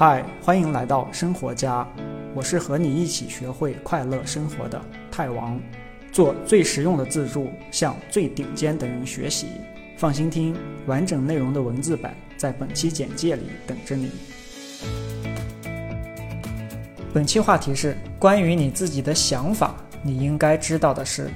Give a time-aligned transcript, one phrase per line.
[0.00, 1.86] 嗨，欢迎来到生活家，
[2.34, 5.60] 我是和你一起学会快乐生活的泰王，
[6.10, 9.48] 做最实用的自助，向最顶尖的人学习。
[9.98, 14.10] 放心听，完整内容的文字版在本期简介里等着你。
[17.12, 21.30] 本期话题是关于你自己的想法，你应该知道的是，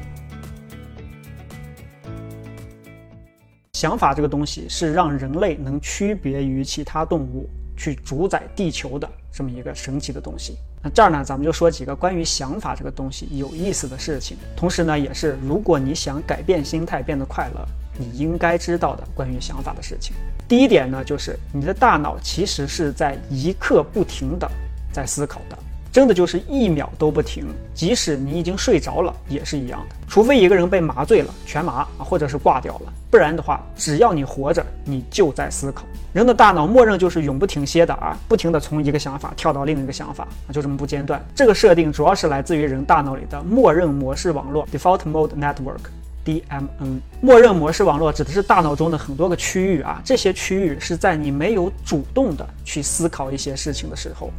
[3.75, 7.47] 想法这个东西是让人类能区别于其他动物。
[7.77, 10.57] 去主宰地球的这么一个神奇的东西。
[10.83, 14.37] 那这儿呢，咱们就说几个关于想法这个东西有意思的事情。
[14.55, 17.67] 同时呢，也是如果你想改变心态变得快乐，
[17.99, 20.15] 你应该知道的关于想法的事情。
[20.47, 24.51] 第一点呢，就是你的大脑其实是在一刻不停的
[24.93, 25.59] 在思考的。
[25.95, 29.95] 真的就是一秒都不停，即使你已经睡着了也是一样的。
[30.09, 35.85] 除非一个人被麻醉了，全麻啊，或者是挂掉了，不然的话，只要你活着，你就在思考。
[36.13, 41.25] 人的大脑默认就是永不停歇的啊，不停的从一个想法跳到另一个想法啊，就这么不间断。
[41.33, 46.99] 这个设定主要是来自于人大脑里的默认模式网络 （Default Mode Network，DMN）。
[47.21, 54.33] 默认模式网络指的是大脑中的很多个区域啊，这些区域是在你没有主动的去思考一些事情的时候。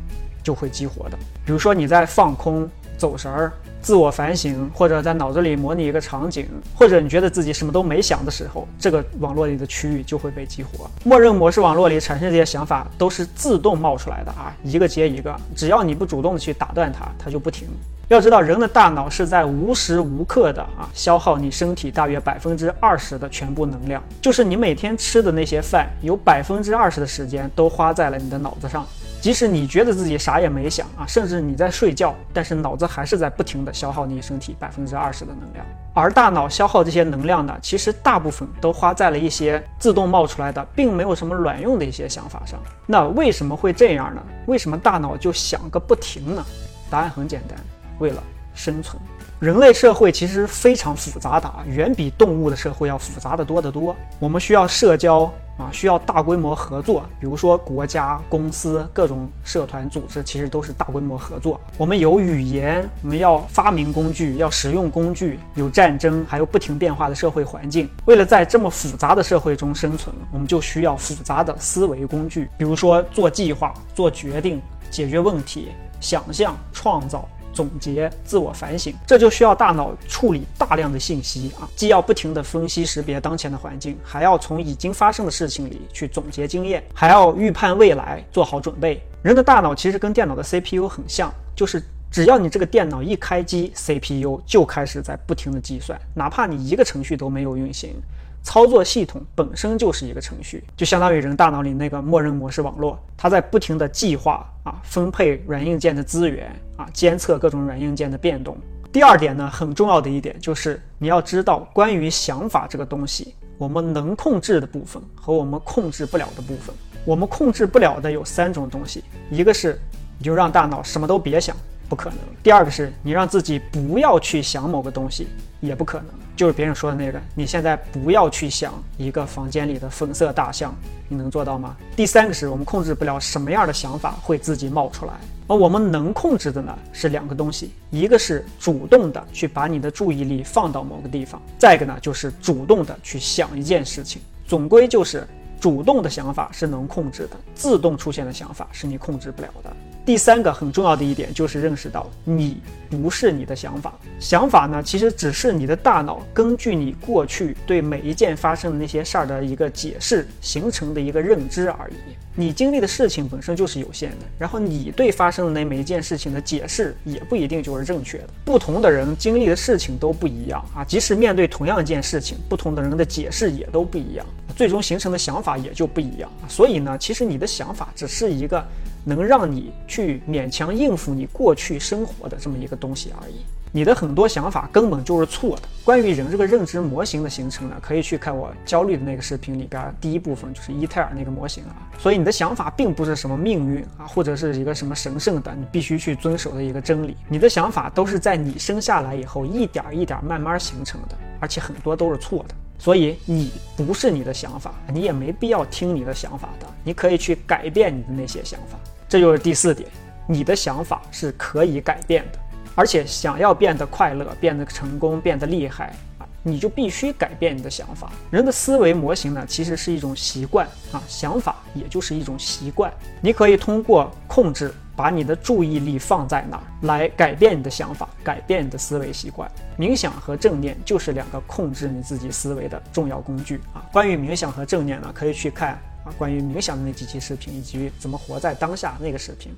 [0.46, 1.18] 就会激活的。
[1.44, 3.52] 比如说你在放空、走神儿、
[3.82, 10.90] 自我反省，或者在脑子里模拟一个场景，或者你觉得自己什么都没想的时候，这个网络里的区域就会被激活。
[11.04, 17.68] 默认模式网络里产生这些想法都是自动冒出来的啊，一个接一个，只要你不主动去打断它，它就不停。
[18.08, 28.86] 要知道，人的大脑是在无时无刻的啊消耗你身体大约百分之二十的全部能量，就是你每天吃的那些饭，有百分之二十的时间都花在了你的脑子上。
[29.26, 35.66] 即使你觉得自己啥也没想啊，甚至你在睡觉，但是脑子还是在不停的消耗你身体百分之二十的能量。
[35.96, 42.60] 而大脑消耗这些能量呢，其实大部分都花在了一些自动冒出来的，并没有什么卵用的一些想法上。
[42.86, 44.22] 那为什么会这样呢？
[44.46, 46.46] 为什么大脑就想个不停呢？
[46.92, 47.58] 答案很简单，
[47.98, 48.22] 为了
[48.54, 49.02] 生存。
[49.40, 53.96] 人类社会其实非常复杂的，远比动物的社会要复杂的多得多。
[54.20, 55.34] 我们需要社交。
[55.58, 61.60] 啊，需要大规模合作，比如说国家、公司、各种社团组织，其实都是大规模合作。
[61.78, 67.90] 我们有语言，我们要发明工具，要使用工具，有战争，还有不停变化的社会环境。
[68.06, 74.62] 为了在这么复杂的社会中生存，我们就需要复杂的思维工具，比如说做计划、做决定、
[74.92, 75.70] 解决问题、
[76.02, 77.26] 想象、创造。
[77.56, 89.02] 总结、自我反省，这就需要大脑处理大量的信息啊，既要不停地分析识别当前的环境，还要从已经发生的事情里去总结经验，还要预判未来，做好准备。
[89.22, 91.82] 人的大脑其实跟电脑的 CPU 很像，就是
[92.16, 97.94] 只要你这个电脑一开机，CPU 就开始在不停地计算，哪怕你一个程序都没有运行。
[98.42, 108.58] 操作系统本身就是一个程序，就相当于人大脑里那个默认模式网络，它在不停的计划啊，分配软硬件的资源啊，监测各种软硬件的变动。
[108.94, 116.74] 第二点呢，很重要的一点就是你要知道，关于想法这个东西，我们能控制的部分和我们控制不了的部分。
[117.04, 119.78] 我们控制不了的有三种东西，一个是
[120.18, 121.54] 你就让大脑什么都别想。
[121.88, 122.20] 不可能。
[122.44, 125.28] 第二个是你让自己不要去想某个东西，
[125.62, 126.08] 也不可能。
[126.36, 130.76] 就是别人说的那个，你现在不要去想一个房间里的粉色大象，
[131.08, 131.78] 你能做到吗？
[131.96, 135.14] 第三个是我们控制不了什么样的想法会自己冒出来，
[135.48, 144.22] 而我们能控制的呢是两个东西，一个是主动的去把你的注意力放到某个地方，再一个呢就是主动的去想一件事情。
[144.46, 145.26] 总归就是
[145.62, 149.74] 主动的想法是能控制的，自动出现的想法是你控制不了的。
[150.06, 152.62] 第三个很重要的一点就是认识到，你
[152.92, 161.96] 不是你的想法，想法呢其实只是你的大脑根据你过去对每一件发生的那些事儿的一个解释形成的一个认知而已。
[162.36, 168.30] 你经历的事情本身就是有限的，然后你对发生的那每一件事情的解释也不一定就是正确的。
[168.44, 176.30] 不同的人经历的事情都不一样啊，即使面对同样一件事情，不同的人的解释也都不一样，最终形成的想法也就不一样。
[176.48, 178.64] 所以呢，其实你的想法只是一个。
[179.06, 183.36] 能让你去勉强应付你过去生活的这么一个东西而已，
[183.72, 185.62] 你的很多想法根本就是错的。
[185.84, 191.88] 关于人这个认知模型的形成呢，可以去看我焦虑的那个视频里边第一部分，就是伊泰尔那个模型啊。
[192.00, 197.16] 所以你的想法并不是什么命运啊，或者是一个什么神圣的你必须去遵守的一个真理。
[197.30, 202.56] 你的想法都是在你生下来以后一点一点慢慢形成的，而且很多都是错的。
[202.78, 206.66] 所以你不是你的想法，你也没必要听你的想法的。
[206.84, 208.78] 你可以去改变你的那些想法。
[209.16, 209.90] 这就是第四点，
[210.28, 212.40] 你的想法是可以改变的，
[212.76, 218.12] 而且想要变得快乐、变得成功、变得厉害啊，你就必须改变你的想法。
[218.30, 222.92] 人的思维模型呢，其实是一种习惯啊，想法也就是一种习惯。
[223.22, 229.50] 你可以通过控制，把你的注意力放在哪儿，来改变你的想法，改变你的思维习惯。
[229.80, 233.80] 冥想和正念就是两个控制你自己思维的重要工具啊。
[233.94, 239.52] 关于冥想和正念呢，可以去看啊关于冥想的那几期视频，以及怎么活在当下那个视频，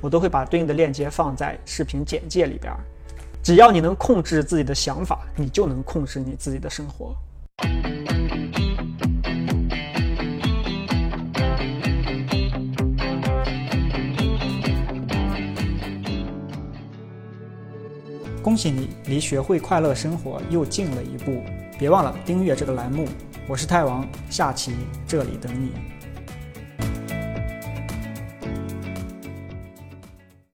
[0.00, 2.74] 我都会把对应的链接放在视频简介里边。
[3.42, 7.16] 只要你能控制自己的想法，你就能控制你自己的生活。
[18.42, 21.42] 恭喜你，离学会快乐生活又近了一步。
[21.78, 23.06] 别忘了订阅这个栏目，
[23.48, 24.72] 我是泰王，下期
[25.06, 26.01] 这里等你。